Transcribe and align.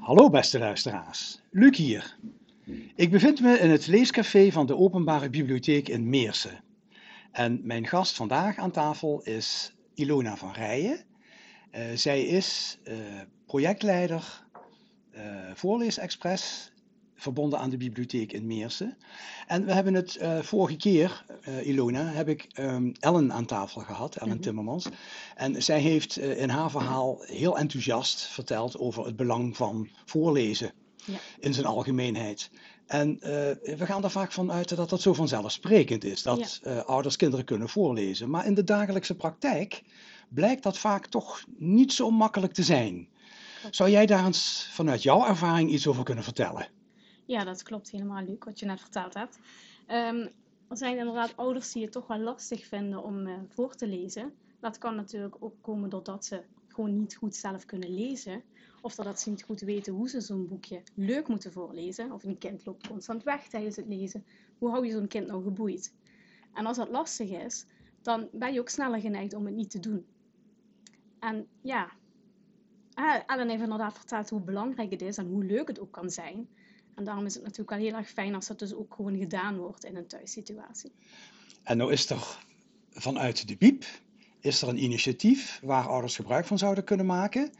Hallo 0.00 0.30
beste 0.30 0.58
luisteraars, 0.58 1.40
Luc 1.50 1.76
hier. 1.76 2.16
Ik 2.94 3.10
bevind 3.10 3.40
me 3.40 3.58
in 3.58 3.70
het 3.70 3.86
leescafé 3.86 4.50
van 4.50 4.66
de 4.66 4.76
Openbare 4.76 5.30
Bibliotheek 5.30 5.88
in 5.88 6.08
Meersen. 6.08 6.64
En 7.32 7.60
mijn 7.62 7.86
gast 7.86 8.16
vandaag 8.16 8.56
aan 8.56 8.70
tafel 8.70 9.22
is 9.22 9.74
Ilona 9.94 10.36
van 10.36 10.52
Rijen. 10.52 11.04
Uh, 11.72 11.80
zij 11.94 12.22
is 12.22 12.78
uh, 12.84 12.96
projectleider 13.46 14.46
uh, 15.14 15.20
Voorleesexpress, 15.54 16.69
verbonden 17.20 17.58
aan 17.58 17.70
de 17.70 17.76
bibliotheek 17.76 18.32
in 18.32 18.46
Meersen. 18.46 18.96
En 19.46 19.64
we 19.64 19.72
hebben 19.72 19.94
het 19.94 20.18
vorige 20.40 20.76
keer, 20.76 21.24
Ilona, 21.62 22.04
heb 22.04 22.28
ik 22.28 22.46
um, 22.58 22.92
Ellen 23.00 23.32
aan 23.32 23.46
tafel 23.46 23.80
gehad, 23.80 24.14
Ellen 24.14 24.26
mm-hmm. 24.26 24.42
Timmermans. 24.42 24.86
En 25.34 25.62
zij 25.62 25.80
heeft 25.80 26.18
in 26.18 26.48
haar 26.48 26.70
verhaal 26.70 27.18
heel 27.20 27.58
enthousiast 27.58 28.20
verteld 28.20 28.78
over 28.78 29.06
het 29.06 29.16
belang 29.16 29.56
van 29.56 29.88
voorlezen 30.04 30.72
ja. 31.04 31.18
in 31.38 31.54
zijn 31.54 31.66
algemeenheid. 31.66 32.50
En 32.86 33.14
uh, 33.14 33.20
we 33.76 33.86
gaan 33.86 34.04
er 34.04 34.10
vaak 34.10 34.32
van 34.32 34.52
uit 34.52 34.76
dat 34.76 34.90
dat 34.90 35.00
zo 35.00 35.12
vanzelfsprekend 35.12 36.04
is, 36.04 36.22
dat 36.22 36.60
ja. 36.62 36.70
uh, 36.70 36.84
ouders 36.84 37.16
kinderen 37.16 37.44
kunnen 37.44 37.68
voorlezen. 37.68 38.30
Maar 38.30 38.46
in 38.46 38.54
de 38.54 38.64
dagelijkse 38.64 39.14
praktijk 39.14 39.82
blijkt 40.28 40.62
dat 40.62 40.78
vaak 40.78 41.06
toch 41.06 41.44
niet 41.58 41.92
zo 41.92 42.10
makkelijk 42.10 42.52
te 42.52 42.62
zijn. 42.62 43.08
Zou 43.70 43.90
jij 43.90 44.06
daar 44.06 44.24
eens 44.24 44.68
vanuit 44.72 45.02
jouw 45.02 45.26
ervaring 45.26 45.70
iets 45.70 45.86
over 45.86 46.04
kunnen 46.04 46.24
vertellen? 46.24 46.68
Ja, 47.30 47.44
dat 47.44 47.62
klopt 47.62 47.90
helemaal, 47.90 48.24
Luc, 48.24 48.36
wat 48.38 48.58
je 48.58 48.66
net 48.66 48.80
verteld 48.80 49.14
hebt. 49.14 49.38
Um, 49.88 50.28
er 50.68 50.76
zijn 50.76 50.98
inderdaad 50.98 51.36
ouders 51.36 51.72
die 51.72 51.82
het 51.82 51.92
toch 51.92 52.06
wel 52.06 52.18
lastig 52.18 52.66
vinden 52.66 53.02
om 53.02 53.26
uh, 53.26 53.38
voor 53.48 53.74
te 53.74 53.86
lezen. 53.86 54.34
Dat 54.60 54.78
kan 54.78 54.94
natuurlijk 54.94 55.36
ook 55.38 55.54
komen 55.60 55.90
doordat 55.90 56.24
ze 56.24 56.42
gewoon 56.68 56.96
niet 56.96 57.16
goed 57.16 57.36
zelf 57.36 57.64
kunnen 57.64 57.94
lezen. 57.94 58.42
Of 58.80 58.94
dat 58.94 59.20
ze 59.20 59.30
niet 59.30 59.42
goed 59.42 59.60
weten 59.60 59.92
hoe 59.92 60.08
ze 60.08 60.20
zo'n 60.20 60.48
boekje 60.48 60.82
leuk 60.94 61.28
moeten 61.28 61.52
voorlezen. 61.52 62.12
Of 62.12 62.24
een 62.24 62.38
kind 62.38 62.66
loopt 62.66 62.88
constant 62.88 63.22
weg 63.22 63.48
tijdens 63.48 63.76
het 63.76 63.86
lezen. 63.86 64.24
Hoe 64.58 64.70
hou 64.70 64.86
je 64.86 64.92
zo'n 64.92 65.08
kind 65.08 65.26
nou 65.26 65.42
geboeid? 65.42 65.94
En 66.54 66.66
als 66.66 66.76
dat 66.76 66.88
lastig 66.88 67.30
is, 67.30 67.66
dan 68.02 68.28
ben 68.32 68.52
je 68.52 68.60
ook 68.60 68.68
sneller 68.68 69.00
geneigd 69.00 69.34
om 69.34 69.46
het 69.46 69.54
niet 69.54 69.70
te 69.70 69.80
doen. 69.80 70.06
En 71.18 71.46
ja, 71.60 71.90
Ellen 73.26 73.48
heeft 73.48 73.62
inderdaad 73.62 73.96
verteld 73.96 74.30
hoe 74.30 74.40
belangrijk 74.40 74.90
het 74.90 75.02
is 75.02 75.16
en 75.18 75.26
hoe 75.26 75.44
leuk 75.44 75.68
het 75.68 75.80
ook 75.80 75.92
kan 75.92 76.10
zijn. 76.10 76.48
En 77.00 77.06
daarom 77.06 77.26
is 77.26 77.34
het 77.34 77.42
natuurlijk 77.42 77.70
wel 77.70 77.78
heel 77.78 77.94
erg 77.94 78.08
fijn 78.08 78.34
als 78.34 78.46
dat 78.46 78.58
dus 78.58 78.74
ook 78.74 78.94
gewoon 78.94 79.18
gedaan 79.18 79.56
wordt 79.56 79.84
in 79.84 79.96
een 79.96 80.06
thuissituatie. 80.06 80.92
En 81.62 81.76
nou 81.76 81.92
is 81.92 82.10
er 82.10 82.38
vanuit 82.90 83.48
de 83.48 83.56
BIEB 83.56 83.84
is 84.40 84.62
er 84.62 84.68
een 84.68 84.82
initiatief 84.82 85.60
waar 85.62 85.88
ouders 85.88 86.16
gebruik 86.16 86.46
van 86.46 86.58
zouden 86.58 86.84
kunnen 86.84 87.06
maken. 87.06 87.50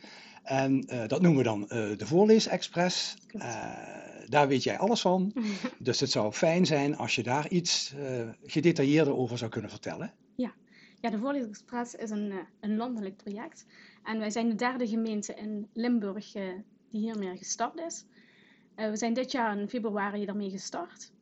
En 0.43 0.95
uh, 0.95 1.07
dat 1.07 1.21
noemen 1.21 1.39
we 1.39 1.45
dan 1.45 1.63
uh, 1.63 1.69
de 1.69 2.07
Voorleesexpress. 2.07 3.17
Uh, 3.33 3.43
daar 4.29 4.49
weet 4.49 4.63
jij 4.63 4.79
alles 4.79 5.01
van. 5.01 5.33
dus 5.79 6.01
het 6.01 6.11
zou 6.11 6.33
fijn 6.33 6.67
zijn 6.67 6.97
als 6.97 7.15
je 7.15 7.23
daar 7.23 7.49
iets 7.49 7.95
gedetailleerder 8.45 9.17
over 9.17 9.39
zou 9.39 9.51
kunnen 9.51 9.71
vertellen. 9.71 10.13
Ja, 10.35 10.53
ja 11.01 11.11
de 11.11 11.19
Voorleesexpress 11.19 11.95
is 11.95 12.11
een, 12.11 12.33
een 12.61 12.77
landelijk 12.77 13.17
project. 13.17 13.67
En 14.05 14.19
wij 14.19 14.31
zijn 14.31 14.49
de 14.49 14.55
derde 14.55 14.89
gemeente 14.89 15.35
in 15.35 15.69
Limburg 15.73 16.33
die 16.91 17.01
hiermee 17.01 17.37
gestart 17.37 17.79
is. 17.79 18.05
We 18.75 18.97
zijn 18.97 19.15
dit 19.15 19.33
jaar 19.33 19.59
in 19.59 19.69
februari 19.69 20.25
daarmee 20.25 20.51
gestart. 20.51 21.13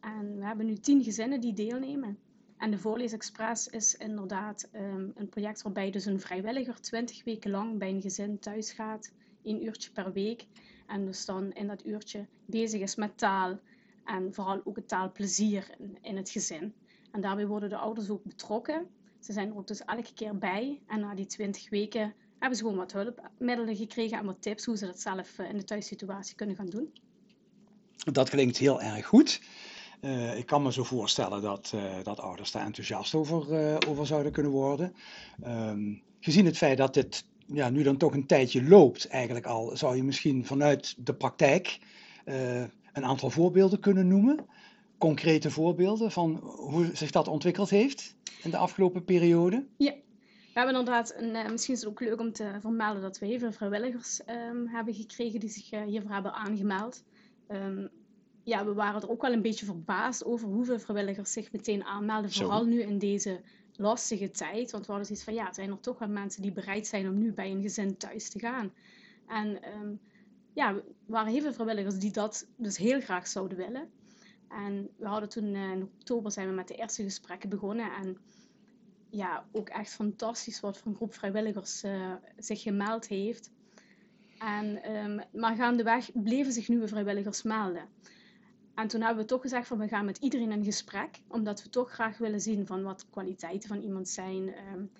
En 0.00 0.36
we 0.36 0.44
hebben 0.44 0.66
nu 0.66 0.74
tien 0.74 1.02
gezinnen 1.02 1.40
die 1.40 1.52
deelnemen. 1.52 2.18
En 2.56 2.70
de 2.70 2.78
Voorleesexpress 2.78 3.68
is 3.68 3.96
inderdaad 3.96 4.68
um, 4.74 5.12
een 5.14 5.28
project 5.28 5.62
waarbij 5.62 5.90
dus 5.90 6.04
een 6.04 6.20
vrijwilliger 6.20 6.80
20 6.80 7.24
weken 7.24 7.50
lang 7.50 7.78
bij 7.78 7.88
een 7.90 8.00
gezin 8.00 8.38
thuis 8.38 8.72
gaat, 8.72 9.12
één 9.42 9.64
uurtje 9.64 9.90
per 9.90 10.12
week. 10.12 10.46
En 10.86 11.04
dus 11.04 11.24
dan 11.24 11.52
in 11.52 11.66
dat 11.66 11.86
uurtje 11.86 12.26
bezig 12.46 12.80
is 12.80 12.94
met 12.94 13.18
taal 13.18 13.58
en 14.04 14.34
vooral 14.34 14.60
ook 14.64 14.76
het 14.76 14.88
taalplezier 14.88 15.74
in, 15.78 15.98
in 16.02 16.16
het 16.16 16.30
gezin. 16.30 16.74
En 17.10 17.20
daarbij 17.20 17.46
worden 17.46 17.68
de 17.68 17.76
ouders 17.76 18.10
ook 18.10 18.24
betrokken. 18.24 18.86
Ze 19.18 19.32
zijn 19.32 19.48
er 19.48 19.56
ook 19.56 19.66
dus 19.66 19.84
elke 19.84 20.14
keer 20.14 20.38
bij. 20.38 20.80
En 20.86 21.00
na 21.00 21.14
die 21.14 21.26
20 21.26 21.70
weken 21.70 22.14
hebben 22.44 22.58
ze 22.58 22.64
gewoon 22.64 22.78
wat 22.78 22.92
hulpmiddelen 22.92 23.76
gekregen 23.76 24.18
en 24.18 24.24
wat 24.24 24.42
tips 24.42 24.64
hoe 24.64 24.76
ze 24.76 24.86
dat 24.86 25.00
zelf 25.00 25.38
eh, 25.38 25.48
in 25.48 25.56
de 25.56 25.64
thuissituatie 25.64 26.36
kunnen 26.36 26.56
gaan 26.56 26.66
doen. 26.66 26.92
Dat 27.96 28.28
klinkt 28.28 28.56
heel 28.56 28.82
erg 28.82 29.06
goed. 29.06 29.40
Uh, 30.00 30.38
ik 30.38 30.46
kan 30.46 30.62
me 30.62 30.72
zo 30.72 30.82
voorstellen 30.82 31.42
dat, 31.42 31.72
uh, 31.74 31.94
dat 32.02 32.20
ouders 32.20 32.50
daar 32.50 32.64
enthousiast 32.64 33.14
over, 33.14 33.52
uh, 33.52 33.76
over 33.88 34.06
zouden 34.06 34.32
kunnen 34.32 34.52
worden. 34.52 34.94
Um, 35.46 36.02
gezien 36.20 36.44
het 36.44 36.56
feit 36.56 36.78
dat 36.78 36.94
dit 36.94 37.24
ja, 37.46 37.70
nu 37.70 37.82
dan 37.82 37.96
toch 37.96 38.14
een 38.14 38.26
tijdje 38.26 38.68
loopt, 38.68 39.08
eigenlijk 39.08 39.46
al, 39.46 39.76
zou 39.76 39.96
je 39.96 40.02
misschien 40.02 40.46
vanuit 40.46 40.94
de 40.98 41.14
praktijk 41.14 41.78
een 42.92 43.04
aantal 43.04 43.30
voorbeelden 43.30 43.80
kunnen 43.80 44.08
noemen. 44.08 44.46
Concrete 44.98 45.50
voorbeelden 45.50 46.10
van 46.10 46.36
hoe 46.42 46.90
zich 46.92 47.10
dat 47.10 47.28
ontwikkeld 47.28 47.70
heeft 47.70 48.14
in 48.42 48.50
de 48.50 48.56
afgelopen 48.56 49.04
periode. 49.04 49.66
Ja, 49.76 49.94
we 50.54 50.60
hebben 50.60 50.78
inderdaad, 50.78 51.14
een, 51.16 51.50
misschien 51.50 51.74
is 51.74 51.80
het 51.80 51.88
ook 51.88 52.00
leuk 52.00 52.20
om 52.20 52.32
te 52.32 52.56
vermelden 52.60 53.02
dat 53.02 53.18
we 53.18 53.26
heel 53.26 53.38
veel 53.38 53.52
vrijwilligers 53.52 54.20
um, 54.26 54.68
hebben 54.68 54.94
gekregen 54.94 55.40
die 55.40 55.48
zich 55.48 55.70
hiervoor 55.70 56.10
hebben 56.10 56.32
aangemeld. 56.32 57.04
Um, 57.48 57.90
ja, 58.42 58.64
we 58.64 58.72
waren 58.72 59.02
er 59.02 59.10
ook 59.10 59.22
wel 59.22 59.32
een 59.32 59.42
beetje 59.42 59.64
verbaasd 59.64 60.24
over 60.24 60.48
hoeveel 60.48 60.78
vrijwilligers 60.78 61.32
zich 61.32 61.52
meteen 61.52 61.84
aanmelden. 61.84 62.30
Zo. 62.30 62.44
Vooral 62.44 62.64
nu 62.64 62.80
in 62.80 62.98
deze 62.98 63.40
lastige 63.76 64.30
tijd. 64.30 64.70
Want 64.70 64.86
we 64.86 64.92
hadden 64.92 65.06
zoiets 65.06 65.24
van, 65.24 65.34
ja, 65.34 65.44
het 65.44 65.54
zijn 65.54 65.70
er 65.70 65.80
toch 65.80 65.98
wel 65.98 66.08
mensen 66.08 66.42
die 66.42 66.52
bereid 66.52 66.86
zijn 66.86 67.08
om 67.08 67.18
nu 67.18 67.32
bij 67.32 67.50
een 67.50 67.62
gezin 67.62 67.96
thuis 67.96 68.28
te 68.28 68.38
gaan. 68.38 68.72
En 69.26 69.58
um, 69.80 70.00
ja, 70.52 70.68
er 70.68 70.82
waren 71.06 71.32
heel 71.32 71.42
veel 71.42 71.52
vrijwilligers 71.52 71.98
die 71.98 72.12
dat 72.12 72.46
dus 72.56 72.76
heel 72.76 73.00
graag 73.00 73.26
zouden 73.26 73.56
willen. 73.58 73.88
En 74.48 74.88
we 74.96 75.06
hadden 75.06 75.28
toen 75.28 75.54
uh, 75.54 75.70
in 75.70 75.82
oktober 75.82 76.32
zijn 76.32 76.48
we 76.48 76.54
met 76.54 76.68
de 76.68 76.74
eerste 76.74 77.02
gesprekken 77.02 77.48
begonnen. 77.48 77.92
En 77.92 78.18
ja, 79.14 79.44
ook 79.52 79.68
echt 79.68 79.92
fantastisch 79.92 80.60
wat 80.60 80.78
voor 80.78 80.90
een 80.90 80.96
groep 80.96 81.14
vrijwilligers 81.14 81.84
uh, 81.84 82.12
zich 82.36 82.62
gemeld 82.62 83.08
heeft. 83.08 83.50
En, 84.38 84.96
um, 84.96 85.22
maar 85.32 85.56
gaandeweg 85.56 86.10
bleven 86.14 86.52
zich 86.52 86.68
nieuwe 86.68 86.88
vrijwilligers 86.88 87.42
melden. 87.42 87.88
En 88.74 88.88
toen 88.88 89.00
hebben 89.00 89.22
we 89.22 89.28
toch 89.28 89.40
gezegd 89.40 89.66
van 89.66 89.78
we 89.78 89.88
gaan 89.88 90.04
met 90.04 90.18
iedereen 90.18 90.52
in 90.52 90.64
gesprek, 90.64 91.20
omdat 91.28 91.62
we 91.62 91.68
toch 91.68 91.90
graag 91.90 92.18
willen 92.18 92.40
zien 92.40 92.66
van 92.66 92.82
wat 92.82 93.00
de 93.00 93.06
kwaliteiten 93.10 93.68
van 93.68 93.80
iemand 93.80 94.08
zijn. 94.08 94.54
Um, 94.72 94.90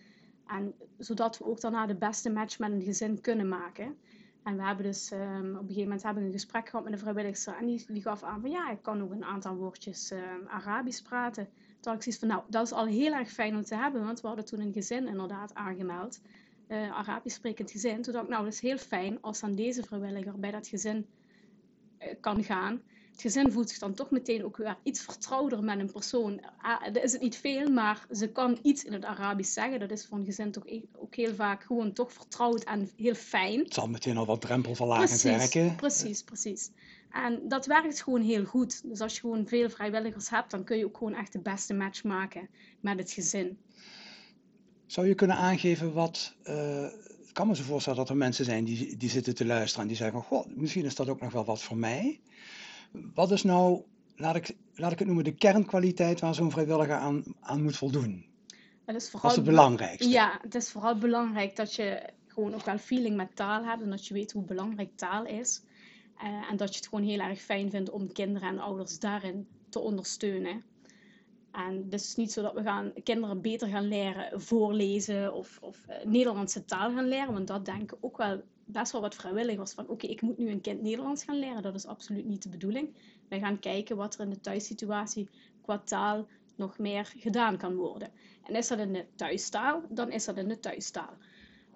en 0.46 0.75
zodat 0.98 1.38
we 1.38 1.44
ook 1.44 1.60
daarna 1.60 1.86
de 1.86 1.96
beste 1.96 2.31
match 2.31 2.58
met 2.58 2.72
een 2.72 2.82
gezin 2.82 3.20
kunnen 3.20 3.48
maken. 3.48 3.96
En 4.42 4.56
we 4.56 4.62
hebben 4.62 4.84
dus 4.84 5.10
um, 5.10 5.20
op 5.20 5.60
een 5.60 5.66
gegeven 5.66 5.82
moment 5.82 6.02
hebben 6.02 6.22
we 6.22 6.28
een 6.28 6.34
gesprek 6.34 6.69
gehad 6.69 6.84
met 6.84 6.92
een 6.92 6.98
vrijwilligster 6.98 7.56
en 7.56 7.66
die, 7.66 7.84
die 7.88 8.02
gaf 8.02 8.22
aan 8.22 8.41
van 8.41 8.50
ja, 8.50 8.70
ik 8.70 8.82
kan 8.82 9.02
ook 9.02 9.10
een 9.10 9.25
aantal 9.25 9.56
woordjes 9.56 10.12
Arabisch 10.46 11.02
praten. 11.02 11.48
Had 11.84 11.95
ik 11.95 12.03
zoiets 12.03 12.21
van 12.21 12.28
nou, 12.28 12.43
dat 12.49 12.65
is 12.65 12.72
al 12.72 12.87
heel 12.87 13.12
erg 13.12 13.31
fijn 13.31 13.56
om 13.56 13.65
te 13.65 13.77
hebben, 13.77 14.05
want 14.05 14.21
we 14.21 14.27
hadden 14.27 14.45
toen 14.45 14.61
een 14.61 14.72
gezin 14.72 15.06
inderdaad 15.06 15.55
aangemeld. 15.55 16.21
Uh, 16.69 16.99
Arabisch 16.99 17.37
sprekend 17.37 17.71
gezin. 17.71 18.03
Toen 18.03 18.12
dacht 18.12 18.25
ik 18.25 18.31
nou, 18.31 18.45
dat 18.45 18.53
is 18.53 18.61
heel 18.61 18.78
fijn 18.78 19.19
als 19.21 19.41
dan 19.41 19.55
deze 19.55 19.83
vrijwilliger 19.83 20.39
bij 20.39 20.50
dat 20.50 20.69
gezin 20.69 21.06
uh, 21.99 22.09
kan 22.21 22.44
gaan 22.44 22.83
het 23.14 23.22
gezin 23.22 23.52
voelt 23.52 23.69
zich 23.69 23.78
dan 23.78 23.94
toch 23.94 24.10
meteen 24.10 24.44
ook 24.44 24.56
weer 24.56 24.76
iets 24.82 25.00
vertrouwder 25.00 25.64
met 25.64 25.78
een 25.78 25.92
persoon. 25.92 26.41
Ah, 26.58 26.84
dat 26.92 27.02
is 27.02 27.12
het 27.12 27.20
niet 27.20 27.36
veel, 27.36 27.70
maar 27.70 28.06
ze 28.10 28.28
kan 28.28 28.58
iets 28.62 28.84
in 28.84 28.92
het 28.92 29.04
Arabisch 29.04 29.52
zeggen. 29.52 29.80
Dat 29.80 29.91
is 29.91 30.06
voor 30.06 30.19
een 30.19 30.25
gezin 30.25 30.50
toch 30.50 30.66
e- 30.66 30.82
ook 30.97 31.14
heel 31.14 31.34
vaak 31.34 31.64
gewoon 31.64 31.92
toch 31.92 32.12
vertrouwd 32.12 32.64
en 32.64 32.91
heel 32.97 33.14
fijn. 33.14 33.58
Het 33.58 33.75
zal 33.75 33.88
meteen 33.88 34.16
al 34.16 34.26
wat 34.26 34.41
drempelverlagend 34.41 35.22
werken. 35.22 35.76
Precies, 35.76 36.22
precies. 36.22 36.70
En 37.10 37.41
dat 37.48 37.66
werkt 37.66 38.02
gewoon 38.02 38.22
heel 38.22 38.44
goed. 38.44 38.88
Dus 38.88 39.00
als 39.00 39.14
je 39.14 39.20
gewoon 39.20 39.46
veel 39.46 39.70
vrijwilligers 39.70 40.31
hebt, 40.31 40.50
dan 40.50 40.64
kun 40.64 40.78
je 40.78 40.84
ook 40.84 40.96
gewoon 40.96 41.14
echt 41.14 41.32
de 41.32 41.41
beste 41.41 41.75
match 41.75 42.05
maken 42.05 42.49
met 42.81 42.99
het 42.99 43.10
gezin. 43.10 43.58
Zou 44.87 45.06
je 45.06 45.14
kunnen 45.14 45.37
aangeven 45.37 45.93
wat. 45.93 46.34
Uh, 46.44 46.84
ik 47.26 47.40
kan 47.40 47.46
me 47.49 47.56
zo 47.56 47.62
voorstellen 47.62 47.99
dat 47.99 48.08
er 48.08 48.17
mensen 48.17 48.44
zijn 48.44 48.64
die, 48.64 48.96
die 48.96 49.10
zitten 49.10 49.34
te 49.34 49.44
luisteren 49.44 49.82
en 49.82 49.88
die 49.88 49.96
zeggen: 49.96 50.22
Goh, 50.22 50.46
misschien 50.46 50.84
is 50.84 50.94
dat 50.94 51.08
ook 51.08 51.20
nog 51.20 51.32
wel 51.32 51.44
wat 51.44 51.62
voor 51.62 51.76
mij. 51.76 52.20
Wat 53.14 53.31
is 53.31 53.43
nou, 53.43 53.82
laat 54.17 54.37
ik, 54.37 54.56
laat 54.75 54.93
ik 54.93 54.99
het 54.99 55.06
noemen, 55.06 55.25
de 55.25 55.35
kernkwaliteit 55.35 56.20
waar 56.20 56.35
zo'n 56.35 56.50
vrijwilliger 56.50 56.96
aan, 56.96 57.25
aan 57.41 57.62
moet 57.62 57.76
voldoen? 57.76 58.26
Het 58.85 58.96
is 58.96 59.11
vooral, 59.11 59.31
het 59.31 59.44
belangrijkste. 59.44 60.08
Ja, 60.08 60.38
het 60.43 60.55
is 60.55 60.70
vooral 60.70 60.99
belangrijk 60.99 61.56
dat 61.56 61.75
je 61.75 62.02
gewoon 62.26 62.55
ook 62.55 62.64
wel 62.64 62.79
feeling 62.79 63.17
met 63.17 63.37
taal 63.37 63.64
hebt 63.64 63.82
en 63.82 63.91
dat 63.91 64.06
je 64.06 64.14
weet 64.14 64.32
hoe 64.32 64.44
belangrijk 64.44 64.96
taal 64.96 65.26
is. 65.26 65.62
Uh, 66.23 66.50
en 66.50 66.56
dat 66.56 66.69
je 66.69 66.76
het 66.76 66.88
gewoon 66.88 67.05
heel 67.05 67.19
erg 67.19 67.41
fijn 67.41 67.70
vindt 67.70 67.91
om 67.91 68.12
kinderen 68.12 68.49
en 68.49 68.58
ouders 68.58 68.99
daarin 68.99 69.46
te 69.69 69.79
ondersteunen. 69.79 70.62
En 71.55 71.85
het 71.85 71.93
is 71.93 72.15
niet 72.17 72.33
zo 72.33 72.43
dat 72.43 72.55
we 72.55 72.62
gaan, 72.62 72.93
kinderen 73.03 73.41
beter 73.41 73.69
gaan 73.69 73.89
leren 73.89 74.41
voorlezen 74.41 75.35
of, 75.35 75.59
of 75.61 75.87
uh, 75.89 76.05
Nederlandse 76.05 76.65
taal 76.65 76.91
gaan 76.91 77.09
leren, 77.09 77.33
want 77.33 77.47
dat 77.47 77.65
denken 77.65 77.99
ook 78.01 78.17
wel 78.17 78.43
best 78.65 78.93
wel 78.93 79.01
wat 79.01 79.15
vrijwilligers 79.15 79.73
van 79.73 79.89
oké, 79.89 80.06
ik 80.06 80.23
moet 80.23 80.39
nu 80.39 80.51
een 80.51 80.61
kind 80.61 80.83
Nederlands 80.83 81.25
gaan 81.25 81.39
leren. 81.39 81.62
Dat 81.62 81.75
is 81.75 81.87
absoluut 81.87 82.25
niet 82.25 82.43
de 82.43 82.49
bedoeling. 82.49 82.89
Wij 83.29 83.39
gaan 83.39 83.59
kijken 83.59 83.97
wat 83.97 84.15
er 84.15 84.21
in 84.21 84.31
de 84.31 84.41
thuissituatie 84.41 85.29
qua 85.62 85.79
taal 85.79 86.27
nog 86.56 86.79
meer 86.79 87.12
gedaan 87.17 87.56
kan 87.56 87.75
worden. 87.75 88.11
En 88.43 88.55
is 88.55 88.69
dat 88.69 88.79
in 88.79 88.93
de 88.93 89.06
thuistaal, 89.15 89.83
dan 89.89 90.11
is 90.11 90.25
dat 90.25 90.37
in 90.37 90.49
de 90.49 90.61
thuistaal. 90.61 91.17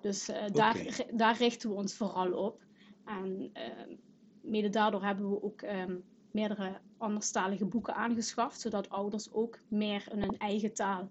Dus 0.01 0.29
uh, 0.29 0.37
daar, 0.53 1.05
daar 1.13 1.37
richten 1.37 1.69
we 1.69 1.75
ons 1.75 1.95
vooral 1.95 2.33
op. 2.33 2.61
En 3.05 3.51
ehm, 3.53 3.95
mede 4.41 4.69
daardoor 4.69 5.05
hebben 5.05 5.31
we 5.31 5.43
ook 5.43 5.63
ehm, 5.63 5.97
meerdere 6.31 6.81
anderstalige 6.99 7.65
boeken 7.65 7.95
aangeschaft, 7.95 8.61
zodat 8.61 8.91
ouders 8.91 9.33
ook 9.33 9.59
meer 9.69 10.07
in 10.13 10.21
hun 10.21 10.39
eigen 10.39 10.75
taal 10.75 11.09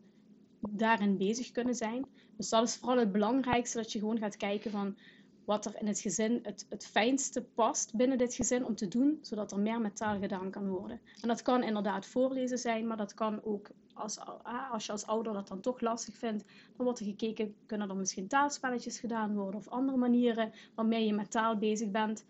daarin 0.69 1.17
bezig 1.17 1.51
kunnen 1.51 1.75
zijn. 1.75 2.05
Dus 2.37 2.49
dat 2.49 2.67
is 2.67 2.75
vooral 2.75 2.97
het 2.97 3.11
belangrijkste, 3.11 3.77
dat 3.77 3.91
je 3.91 3.99
gewoon 3.99 4.17
gaat 4.17 4.37
kijken 4.37 4.71
van 4.71 4.97
wat 5.45 5.65
er 5.65 5.75
in 5.79 5.87
het 5.87 5.99
gezin 5.99 6.39
het, 6.43 6.65
het 6.69 6.85
fijnste 6.85 7.41
past 7.41 7.95
binnen 7.95 8.17
dit 8.17 8.33
gezin 8.33 8.65
om 8.65 8.75
te 8.75 8.87
doen, 8.87 9.17
zodat 9.21 9.51
er 9.51 9.59
meer 9.59 9.81
met 9.81 9.95
taal 9.95 10.19
gedaan 10.19 10.51
kan 10.51 10.67
worden. 10.67 11.01
En 11.21 11.27
dat 11.27 11.41
kan 11.41 11.63
inderdaad 11.63 12.05
voorlezen 12.05 12.57
zijn, 12.57 12.87
maar 12.87 12.97
dat 12.97 13.13
kan 13.13 13.43
ook 13.43 13.69
als, 13.93 14.19
ah, 14.19 14.71
als 14.71 14.85
je 14.85 14.91
als 14.91 15.05
ouder 15.05 15.33
dat 15.33 15.47
dan 15.47 15.61
toch 15.61 15.81
lastig 15.81 16.15
vindt, 16.15 16.43
dan 16.75 16.85
wordt 16.85 16.99
er 16.99 17.05
gekeken, 17.05 17.55
kunnen 17.65 17.89
er 17.89 17.95
misschien 17.95 18.27
taalspelletjes 18.27 18.99
gedaan 18.99 19.35
worden 19.35 19.59
of 19.59 19.67
andere 19.67 19.97
manieren 19.97 20.53
waarmee 20.75 21.05
je 21.05 21.13
met 21.13 21.31
taal 21.31 21.57
bezig 21.57 21.91
bent. 21.91 22.25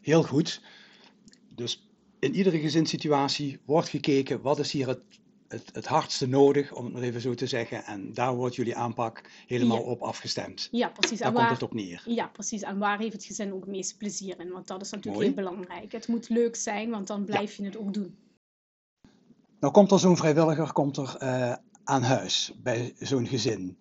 Heel 0.00 0.22
goed. 0.22 0.62
Dus 1.54 1.87
in 2.18 2.34
iedere 2.34 2.58
gezinssituatie 2.58 3.58
wordt 3.64 3.88
gekeken, 3.88 4.40
wat 4.40 4.58
is 4.58 4.72
hier 4.72 4.88
het 4.88 5.00
het, 5.48 5.70
het 5.72 5.86
hardste 5.86 6.26
nodig, 6.26 6.74
om 6.74 6.84
het 6.84 6.92
maar 6.92 7.02
even 7.02 7.20
zo 7.20 7.34
te 7.34 7.46
zeggen. 7.46 7.84
En 7.84 8.14
daar 8.14 8.34
wordt 8.34 8.54
jullie 8.54 8.76
aanpak 8.76 9.22
helemaal 9.46 9.82
op 9.82 10.02
afgestemd. 10.02 10.68
Ja, 10.70 10.88
precies. 10.88 11.18
Daar 11.18 11.32
komt 11.32 11.50
het 11.50 11.62
op 11.62 11.74
neer. 11.74 12.02
Ja, 12.06 12.26
precies. 12.26 12.62
En 12.62 12.78
waar 12.78 12.98
heeft 12.98 13.12
het 13.12 13.24
gezin 13.24 13.52
ook 13.52 13.60
het 13.60 13.70
meeste 13.70 13.96
plezier 13.96 14.40
in? 14.40 14.50
Want 14.50 14.66
dat 14.66 14.82
is 14.82 14.90
natuurlijk 14.90 15.24
heel 15.24 15.34
belangrijk. 15.34 15.92
Het 15.92 16.08
moet 16.08 16.28
leuk 16.28 16.56
zijn, 16.56 16.90
want 16.90 17.06
dan 17.06 17.24
blijf 17.24 17.54
je 17.54 17.64
het 17.64 17.78
ook 17.78 17.94
doen. 17.94 18.16
Nou 19.60 19.72
komt 19.72 19.90
er 19.90 19.98
zo'n 19.98 20.16
vrijwilliger 20.16 20.72
komt 20.72 20.96
er, 20.96 21.16
uh, 21.22 21.54
aan 21.84 22.02
huis 22.02 22.52
bij 22.62 22.94
zo'n 22.98 23.26
gezin. 23.26 23.78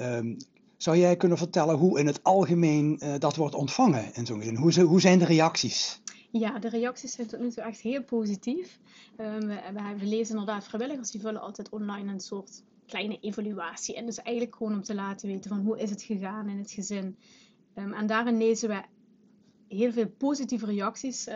Um, 0.00 0.36
zou 0.76 0.96
jij 0.96 1.16
kunnen 1.16 1.38
vertellen 1.38 1.76
hoe 1.76 1.98
in 1.98 2.06
het 2.06 2.22
algemeen 2.22 3.00
uh, 3.02 3.14
dat 3.18 3.36
wordt 3.36 3.54
ontvangen 3.54 4.14
in 4.14 4.26
zo'n 4.26 4.38
gezin? 4.38 4.56
Hoe, 4.56 4.80
hoe 4.80 5.00
zijn 5.00 5.18
de 5.18 5.24
reacties? 5.24 6.00
Ja, 6.32 6.58
de 6.58 6.68
reacties 6.68 7.12
zijn 7.12 7.26
tot 7.26 7.40
nu 7.40 7.50
toe 7.50 7.62
echt 7.62 7.80
heel 7.80 8.02
positief. 8.02 8.78
Um, 9.16 9.46
we, 9.46 9.94
we, 9.98 10.06
lezen 10.06 10.38
inderdaad 10.38 10.64
vrijwilligers, 10.64 11.10
die 11.10 11.20
vullen 11.20 11.40
altijd 11.40 11.68
online 11.68 12.12
een 12.12 12.20
soort 12.20 12.62
kleine 12.86 13.18
evaluatie. 13.20 13.94
En 13.96 14.06
dus 14.06 14.18
eigenlijk 14.18 14.56
gewoon 14.56 14.72
om 14.72 14.82
te 14.82 14.94
laten 14.94 15.28
weten 15.28 15.50
van 15.50 15.60
hoe 15.60 15.78
is 15.78 15.90
het 15.90 16.02
gegaan 16.02 16.48
in 16.48 16.58
het 16.58 16.70
gezin. 16.70 17.16
Um, 17.74 17.92
en 17.92 18.06
daarin 18.06 18.36
lezen 18.38 18.68
we 18.68 18.82
heel 19.70 19.92
veel 19.92 20.08
positieve 20.08 20.66
reacties. 20.66 21.28
Uh, 21.28 21.34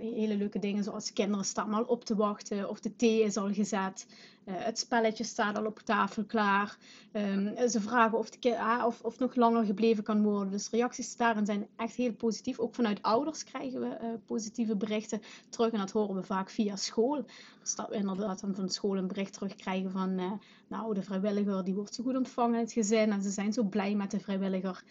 hele 0.00 0.36
leuke 0.36 0.58
dingen 0.58 0.84
zoals 0.84 1.12
kinderen 1.12 1.44
staan 1.44 1.74
al 1.74 1.82
op 1.82 2.04
te 2.04 2.16
wachten 2.16 2.68
of 2.68 2.80
de 2.80 2.96
thee 2.96 3.22
is 3.22 3.36
al 3.36 3.52
gezet. 3.52 4.06
Uh, 4.44 4.54
het 4.56 4.78
spelletje 4.78 5.24
staat 5.24 5.58
al 5.58 5.66
op 5.66 5.78
tafel 5.78 6.24
klaar. 6.24 6.78
Um, 7.12 7.68
ze 7.68 7.80
vragen 7.80 8.18
of, 8.18 8.30
de, 8.30 8.58
ah, 8.58 8.86
of, 8.86 9.00
of 9.02 9.18
nog 9.18 9.34
langer 9.34 9.64
gebleven 9.64 10.04
kan 10.04 10.22
worden. 10.22 10.52
Dus 10.52 10.70
reacties 10.70 11.16
daarin 11.16 11.46
zijn 11.46 11.66
echt 11.76 11.94
heel 11.94 12.12
positief. 12.12 12.58
Ook 12.58 12.74
vanuit 12.74 13.02
ouders 13.02 13.44
krijgen 13.44 13.80
we 13.80 13.86
uh, 13.86 14.08
positieve 14.26 14.76
berichten 14.76 15.22
terug. 15.48 15.72
En 15.72 15.78
dat 15.78 15.90
horen 15.90 16.14
we 16.14 16.22
vaak 16.22 16.50
via 16.50 16.76
school. 16.76 17.24
Dus 17.60 17.74
dat 17.74 17.88
we 17.88 17.94
inderdaad 17.94 18.44
van 18.52 18.70
school 18.70 18.96
een 18.96 19.06
bericht 19.06 19.32
terugkrijgen 19.32 19.90
van... 19.90 20.40
nou, 20.68 20.94
de 20.94 21.02
vrijwilliger 21.02 21.64
die 21.64 21.74
wordt 21.74 21.94
zo 21.94 22.02
goed 22.02 22.16
ontvangen 22.16 22.54
in 22.54 22.64
het 22.64 22.72
gezin. 22.72 23.12
En 23.12 23.22
ze 23.22 23.30
zijn 23.30 23.52
zo 23.52 23.62
blij 23.62 23.94
met 23.94 24.10
de 24.10 24.20
vrijwilliger. 24.20 24.84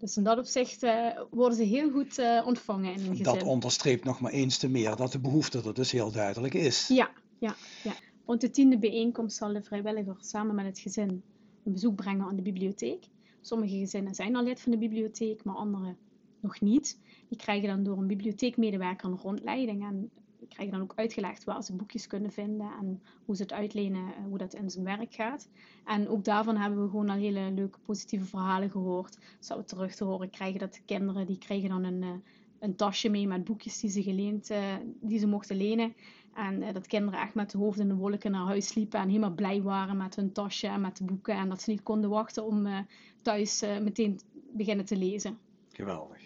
Dus 0.00 0.16
in 0.16 0.22
dat 0.22 0.38
opzicht 0.38 0.82
uh, 0.82 1.20
worden 1.30 1.58
ze 1.58 1.64
heel 1.64 1.90
goed 1.90 2.18
uh, 2.18 2.42
ontvangen 2.46 2.92
in 2.92 3.00
een 3.00 3.16
gezin. 3.16 3.24
Dat 3.24 3.42
onderstreept 3.42 4.04
nog 4.04 4.20
maar 4.20 4.32
eens 4.32 4.58
te 4.58 4.68
meer 4.68 4.96
dat 4.96 5.12
de 5.12 5.20
behoefte 5.20 5.62
er 5.64 5.74
dus 5.74 5.90
heel 5.92 6.12
duidelijk 6.12 6.54
is. 6.54 6.88
Ja, 6.88 7.10
ja, 7.38 7.54
ja. 7.82 7.92
Rond 8.26 8.40
de 8.40 8.50
tiende 8.50 8.78
bijeenkomst 8.78 9.36
zal 9.36 9.52
de 9.52 9.62
vrijwilliger 9.62 10.16
samen 10.18 10.54
met 10.54 10.66
het 10.66 10.78
gezin 10.78 11.22
een 11.64 11.72
bezoek 11.72 11.96
brengen 11.96 12.26
aan 12.26 12.36
de 12.36 12.42
bibliotheek. 12.42 13.04
Sommige 13.40 13.78
gezinnen 13.78 14.14
zijn 14.14 14.36
al 14.36 14.44
lid 14.44 14.60
van 14.60 14.72
de 14.72 14.78
bibliotheek, 14.78 15.44
maar 15.44 15.54
andere 15.54 15.96
nog 16.40 16.60
niet. 16.60 17.00
Die 17.28 17.38
krijgen 17.38 17.68
dan 17.68 17.82
door 17.82 17.98
een 17.98 18.06
bibliotheekmedewerker 18.06 19.08
een 19.08 19.16
rondleiding 19.16 19.82
en 19.82 20.10
krijgen 20.48 20.74
dan 20.74 20.82
ook 20.82 20.92
uitgelegd 20.96 21.44
waar 21.44 21.62
ze 21.62 21.76
boekjes 21.76 22.06
kunnen 22.06 22.32
vinden 22.32 22.70
en 22.80 23.02
hoe 23.24 23.36
ze 23.36 23.42
het 23.42 23.52
uitlenen, 23.52 24.06
eh, 24.06 24.24
hoe 24.28 24.38
dat 24.38 24.54
in 24.54 24.70
zijn 24.70 24.84
werk 24.84 25.14
gaat. 25.14 25.48
En 25.84 26.08
ook 26.08 26.24
daarvan 26.24 26.56
hebben 26.56 26.82
we 26.82 26.90
gewoon 26.90 27.08
al 27.08 27.16
hele 27.16 27.50
leuke 27.52 27.78
positieve 27.78 28.24
verhalen 28.24 28.70
gehoord. 28.70 29.18
Zouden 29.40 29.68
we 29.68 29.74
terug 29.74 29.94
te 29.94 30.04
horen 30.04 30.30
krijgen 30.30 30.60
dat 30.60 30.74
de 30.74 30.80
kinderen, 30.84 31.26
die 31.26 31.38
kregen 31.38 31.68
dan 31.68 31.84
een, 31.84 32.02
eh, 32.02 32.10
een 32.58 32.76
tasje 32.76 33.08
mee 33.08 33.26
met 33.26 33.44
boekjes 33.44 33.80
die 33.80 33.90
ze 33.90 34.02
geleend, 34.02 34.50
uh, 34.50 34.74
die 35.00 35.18
ze 35.18 35.26
mochten 35.26 35.56
lenen. 35.56 35.94
En 36.34 36.72
dat 36.72 36.86
kinderen 36.86 37.20
echt 37.20 37.34
met 37.34 37.50
de 37.50 37.58
hoofd 37.58 37.78
in 37.78 37.88
de 37.88 37.94
wolken 37.94 38.30
naar 38.30 38.46
huis 38.46 38.74
liepen 38.74 39.00
en 39.00 39.08
helemaal 39.08 39.34
blij 39.34 39.62
waren 39.62 39.96
met 39.96 40.16
hun 40.16 40.32
tasje 40.32 40.66
en 40.66 40.80
met 40.80 40.96
de 40.96 41.04
boeken. 41.04 41.34
En 41.34 41.48
dat 41.48 41.62
ze 41.62 41.70
niet 41.70 41.82
konden 41.82 42.10
wachten 42.10 42.44
om 42.44 42.86
thuis 43.22 43.64
meteen 43.82 44.20
beginnen 44.52 44.84
te 44.84 44.96
lezen. 44.96 45.38
Geweldig. 45.72 46.20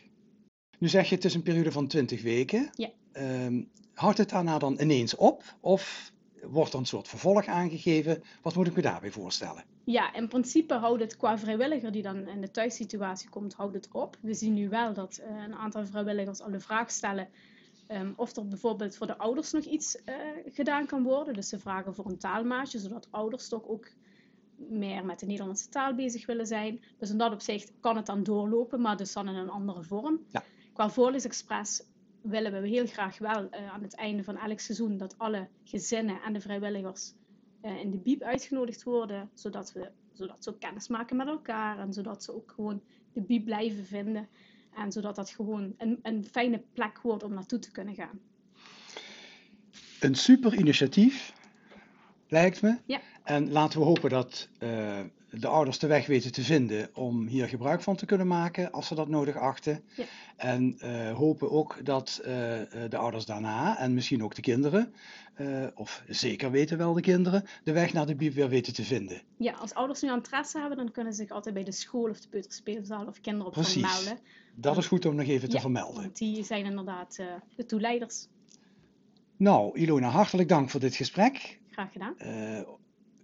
Nu 0.79 0.89
zeg 0.89 1.09
je 1.09 1.15
het 1.15 1.25
is 1.25 1.35
een 1.35 1.43
periode 1.43 1.73
van 1.73 1.87
20 1.87 2.23
weken. 2.23 2.71
Ja. 2.75 2.91
Um, 3.47 3.71
houdt 3.95 4.19
het 4.19 4.31
daarna 4.31 4.59
dan 4.59 4.81
ineens 4.81 5.17
op? 5.17 5.43
Of 5.61 6.13
wordt 6.43 6.73
er 6.73 6.79
een 6.79 6.87
soort 6.87 7.09
vervolg 7.09 7.47
aangegeven? 7.47 8.23
Wat 8.43 8.55
moet 8.55 8.67
ik 8.67 8.77
me 8.77 8.83
daarbij 8.83 9.11
voorstellen? 9.11 9.65
Ja, 9.85 10.15
in 10.15 10.29
principe 10.29 10.75
houdt 10.75 11.03
het 11.03 11.17
qua 11.17 11.39
vrijwilliger 11.39 11.93
die 11.93 12.03
dan 12.03 12.29
in 12.29 12.41
de 12.41 12.51
thuissituatie 12.51 13.29
komt, 13.29 13.55
houdt 13.55 13.75
het 13.75 13.89
op. 13.93 14.17
We 14.21 14.35
zien 14.35 14.55
nu 14.55 14.69
wel 14.69 14.95
dat 14.95 15.21
uh, 15.21 15.43
een 15.43 15.55
aantal 15.55 15.87
vrijwilligers 15.87 16.41
al 16.41 16.51
de 16.51 16.61
vraag 16.61 16.91
stellen 16.91 17.29
um, 17.89 18.13
of 18.17 18.37
er 18.37 18.49
bijvoorbeeld 18.49 18.97
voor 18.97 19.07
de 19.07 19.19
ouders 19.19 19.53
nog 19.53 19.65
iets 19.65 19.97
uh, 19.97 20.15
gedaan 20.47 20.87
kan 20.87 21.03
worden. 21.03 21.35
Dus 21.35 21.49
ze 21.49 21.59
vragen 21.59 21.95
voor 21.95 22.07
een 22.07 22.19
taalmaatje, 22.19 22.79
zodat 22.79 23.09
ouders 23.11 23.49
toch 23.49 23.67
ook 23.67 23.89
meer 24.57 25.05
met 25.05 25.19
de 25.19 25.27
Nederlandse 25.27 25.69
taal 25.69 25.95
bezig 25.95 26.27
willen 26.27 26.47
zijn. 26.47 26.81
Dus 26.99 27.11
in 27.11 27.19
dat 27.19 27.33
opzicht 27.33 27.73
kan 27.81 27.97
het 27.97 28.07
dan 28.07 28.23
doorlopen, 28.23 28.81
maar 28.81 28.97
dus 28.97 29.13
dan 29.13 29.29
in 29.29 29.35
een 29.35 29.51
andere 29.51 29.83
vorm. 29.83 30.21
Ja. 30.29 30.43
Qua 30.73 30.91
voorleesexpress 30.91 31.83
willen 32.23 32.63
we 32.63 32.69
heel 32.69 32.87
graag 32.87 33.19
wel 33.19 33.43
uh, 33.43 33.73
aan 33.73 33.83
het 33.83 33.95
einde 33.95 34.25
van 34.25 34.37
elk 34.37 34.61
seizoen 34.61 34.97
dat 34.97 35.19
alle 35.19 35.49
gezinnen 35.65 36.23
en 36.23 36.33
de 36.33 36.41
vrijwilligers 36.41 37.13
uh, 37.63 37.81
in 37.81 37.91
de 37.91 37.99
bieb 37.99 38.23
uitgenodigd 38.23 38.83
worden, 38.83 39.31
zodat, 39.35 39.73
we, 39.73 39.91
zodat 40.13 40.45
ze 40.45 40.51
ook 40.51 40.61
kennis 40.61 40.89
maken 40.89 41.17
met 41.17 41.27
elkaar 41.27 41.79
en 41.79 41.93
zodat 41.93 42.25
ze 42.25 42.35
ook 42.35 42.53
gewoon 42.55 42.83
de 43.13 43.23
bieb 43.23 43.45
blijven 43.45 43.85
vinden 43.85 44.29
en 44.75 44.93
zodat 44.93 45.17
dat 45.17 45.31
gewoon 45.31 45.75
een, 45.79 45.99
een 46.03 46.25
fijne 46.25 46.63
plek 46.73 47.01
wordt 47.01 47.23
om 47.23 47.35
naartoe 47.35 47.59
te 47.59 47.71
kunnen 47.71 47.95
gaan. 47.95 48.21
Een 50.01 50.15
super 50.15 50.55
initiatief, 50.55 51.33
lijkt 52.29 52.63
me. 52.63 52.79
Ja. 52.87 53.01
En 53.25 53.53
laten 53.53 53.79
we 53.79 53.85
hopen 53.85 54.11
dat 54.11 54.49
uh, 54.63 55.01
de 55.41 55.47
ouders 55.47 55.79
de 55.79 55.87
weg 55.87 56.07
weten 56.07 56.33
te 56.33 56.43
vinden 56.43 56.89
om 56.95 57.27
hier 57.27 57.49
gebruik 57.49 57.83
van 57.83 57.97
te 57.97 58.07
kunnen 58.07 58.27
maken 58.27 58.73
als 58.73 58.87
ze 58.87 58.95
dat 58.95 59.09
nodig 59.09 59.37
achten. 59.37 59.85
Ja. 59.97 60.05
En 60.37 60.79
uh, 60.79 61.13
hopen 61.13 61.51
ook 61.51 61.85
dat 61.85 62.21
uh, 62.21 62.27
de 62.89 62.97
ouders 62.97 63.25
daarna 63.25 63.79
en 63.79 63.95
misschien 63.95 64.25
ook 64.25 64.35
de 64.35 64.41
kinderen, 64.41 64.95
uh, 65.41 65.67
of 65.75 66.03
zeker 66.09 66.51
weten 66.51 66.79
wel 66.79 66.93
de 66.93 67.01
kinderen, 67.01 67.45
de 67.65 67.73
weg 67.73 67.93
naar 67.93 68.07
de 68.07 68.15
bieb 68.15 68.35
weer 68.35 68.49
weten 68.49 68.75
te 68.75 68.85
vinden. 68.85 69.23
Ja, 69.37 69.53
als 69.53 69.75
ouders 69.75 70.03
nu 70.03 70.13
interesse 70.13 70.59
hebben, 70.59 70.77
dan 70.77 70.91
kunnen 70.91 71.13
ze 71.13 71.23
zich 71.23 71.31
altijd 71.31 71.55
bij 71.55 71.65
de 71.65 71.73
school 71.73 72.11
of 72.11 72.21
de 72.21 72.29
peuterspeelzaal 72.29 73.07
of 73.07 73.21
kinderopvang 73.21 73.81
melden. 73.81 74.19
Dat 74.55 74.77
is 74.77 74.87
goed 74.87 75.05
om 75.05 75.15
nog 75.15 75.27
even 75.27 75.49
te 75.49 75.61
vermelden. 75.61 76.03
Want 76.03 76.19
die 76.19 76.45
zijn 76.45 76.65
inderdaad 76.65 77.17
de 77.57 77.67
toeleiders. 77.67 78.29
Nou, 79.37 79.79
Ilona, 79.79 80.09
hartelijk 80.09 80.49
dank 80.49 80.71
voor 80.71 80.81
dit 80.81 80.95
gesprek. 80.95 81.61
Graag 81.71 81.93
gedaan 81.93 82.15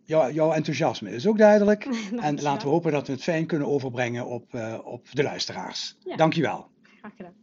jou, 0.08 0.32
jouw 0.32 0.52
enthousiasme 0.52 1.10
is 1.10 1.26
ook 1.26 1.38
duidelijk. 1.38 1.84
en 2.20 2.42
laten 2.42 2.66
we 2.66 2.72
hopen 2.74 2.92
dat 2.92 3.06
we 3.06 3.12
het 3.12 3.22
fijn 3.22 3.46
kunnen 3.46 3.68
overbrengen 3.68 4.26
op, 4.26 4.54
uh, 4.54 4.78
op 4.84 5.06
de 5.10 5.22
luisteraars. 5.22 5.96
Ja. 6.04 6.16
Dankjewel. 6.16 6.68
Graag 7.00 7.16
gedaan. 7.16 7.34